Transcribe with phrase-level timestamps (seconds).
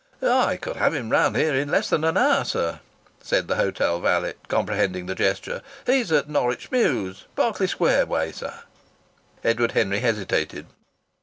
[0.23, 2.79] "I could have him round here in less than an hour, sir,"
[3.21, 5.61] said the hotel valet, comprehending the gesture.
[5.85, 8.61] "He's at Norwich Mews Berkeley Square way, sir."
[9.43, 10.65] Edward Henry hesitated.